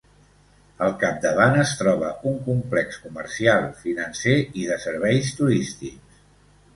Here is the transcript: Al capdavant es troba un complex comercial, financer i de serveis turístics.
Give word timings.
Al 0.83 0.93
capdavant 1.01 1.57
es 1.63 1.73
troba 1.81 2.07
un 2.31 2.39
complex 2.47 2.97
comercial, 3.03 3.67
financer 3.83 4.33
i 4.63 4.65
de 4.71 4.79
serveis 4.87 5.31
turístics. 5.41 6.25